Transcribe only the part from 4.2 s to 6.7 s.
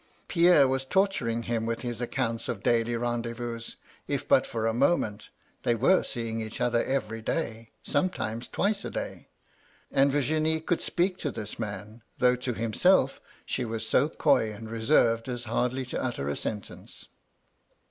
but for a moment, they were seeing each